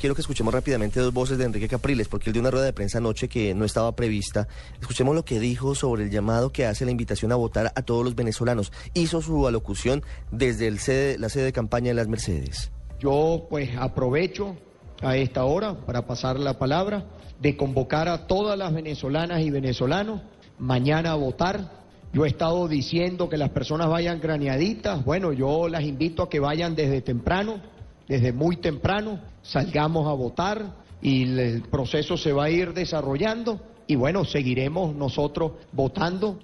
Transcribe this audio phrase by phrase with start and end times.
[0.00, 2.72] Quiero que escuchemos rápidamente dos voces de Enrique Capriles, porque él dio una rueda de
[2.72, 4.46] prensa anoche que no estaba prevista.
[4.80, 8.04] Escuchemos lo que dijo sobre el llamado que hace la invitación a votar a todos
[8.04, 8.70] los venezolanos.
[8.94, 10.70] Hizo su alocución desde
[11.18, 12.70] la sede de campaña de las Mercedes.
[13.00, 14.56] Yo pues aprovecho
[15.02, 17.06] a esta hora para pasar la palabra
[17.40, 20.22] de convocar a todas las venezolanas y venezolanos
[20.60, 21.72] mañana a votar.
[22.12, 25.04] Yo he estado diciendo que las personas vayan graneaditas.
[25.04, 27.60] Bueno, yo las invito a que vayan desde temprano
[28.08, 33.96] desde muy temprano, salgamos a votar y el proceso se va a ir desarrollando y
[33.96, 36.40] bueno, seguiremos nosotros votando.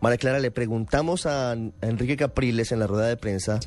[0.00, 3.60] María Clara, le preguntamos a Enrique Capriles en la rueda de prensa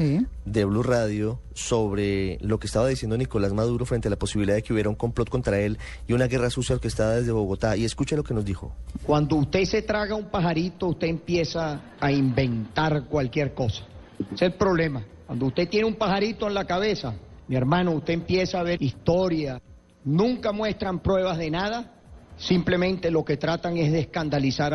[0.43, 4.61] de Blue Radio sobre lo que estaba diciendo Nicolás Maduro frente a la posibilidad de
[4.61, 5.77] que hubiera un complot contra él
[6.09, 7.77] y una guerra sucia que estaba desde Bogotá.
[7.77, 8.75] Y escuche lo que nos dijo.
[9.05, 13.85] Cuando usted se traga un pajarito, usted empieza a inventar cualquier cosa.
[14.19, 15.05] Ese es el problema.
[15.25, 17.15] Cuando usted tiene un pajarito en la cabeza,
[17.47, 19.61] mi hermano, usted empieza a ver historia,
[20.03, 21.93] nunca muestran pruebas de nada,
[22.37, 24.73] simplemente lo que tratan es de escandalizar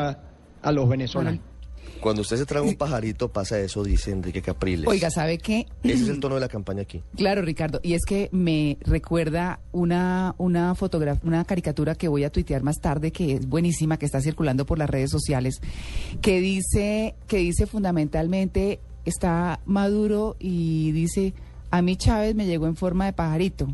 [0.63, 1.41] a, los venezolanos.
[2.01, 4.87] Cuando usted se traga un pajarito pasa eso, dice Enrique Capriles.
[4.87, 5.67] Oiga, ¿sabe qué?
[5.83, 7.03] Ese es el tono de la campaña aquí.
[7.15, 12.31] Claro, Ricardo, y es que me recuerda una una fotografía, una caricatura que voy a
[12.31, 15.61] tuitear más tarde que es buenísima, que está circulando por las redes sociales,
[16.23, 21.35] que dice que dice fundamentalmente está Maduro y dice
[21.71, 23.69] a mí Chávez me llegó en forma de pajarito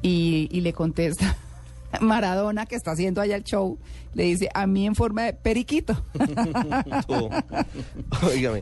[0.00, 1.36] y, le contesta
[2.00, 3.78] Maradona, que está haciendo allá el show,
[4.14, 6.02] le dice a mí en forma de periquito.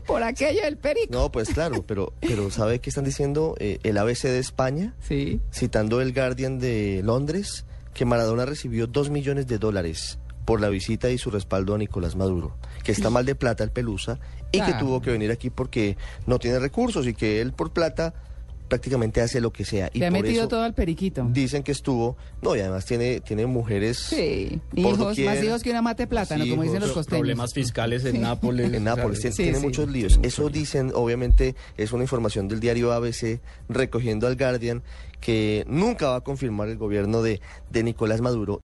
[0.05, 1.13] Por aquello del perico.
[1.13, 3.55] No, pues claro, pero, pero ¿sabe qué están diciendo?
[3.59, 5.39] Eh, el ABC de España, sí.
[5.51, 11.09] citando el Guardian de Londres, que Maradona recibió dos millones de dólares por la visita
[11.09, 14.19] y su respaldo a Nicolás Maduro, que está mal de plata el Pelusa
[14.51, 18.13] y que tuvo que venir aquí porque no tiene recursos y que él por plata
[18.71, 19.89] prácticamente hace lo que sea.
[19.93, 21.27] Y Le ha metido todo al periquito.
[21.29, 23.97] Dicen que estuvo, no, y además tiene, tiene mujeres.
[23.97, 27.19] Sí, hijos, más hijos que una mate plátano, como dicen los costeños.
[27.19, 28.71] Problemas fiscales en Nápoles.
[28.71, 30.21] En Nápoles, tiene, muchos líos.
[30.23, 34.83] Eso dicen, obviamente, es una información del diario ABC recogiendo al Guardian
[35.19, 38.59] que nunca va a confirmar el gobierno de, de Nicolás Maduro.